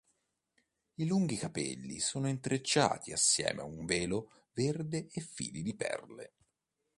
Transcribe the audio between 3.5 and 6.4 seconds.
a un velo verde e fili di perle.